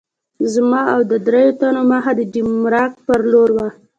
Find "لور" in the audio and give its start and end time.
3.31-3.49